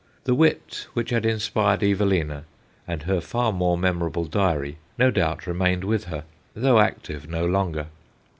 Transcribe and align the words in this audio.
The 0.23 0.33
wit 0.33 0.87
which 0.95 1.11
had 1.11 1.27
inspired 1.27 1.83
Evelina 1.83 2.45
and 2.87 3.03
her 3.03 3.21
far 3.21 3.53
more 3.53 3.77
memor 3.77 4.07
able 4.07 4.25
diary 4.25 4.79
no 4.97 5.11
doubt 5.11 5.45
remained 5.45 5.83
with 5.83 6.05
her, 6.05 6.23
though 6.55 6.79
active 6.79 7.29
no 7.29 7.45
longer. 7.45 7.85